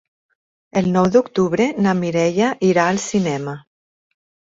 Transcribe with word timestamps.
El 0.79 0.87
nou 0.93 1.09
d'octubre 1.15 1.67
na 1.87 1.93
Mireia 1.99 2.47
irà 2.69 2.87
al 2.93 2.99
cinema. 3.05 3.55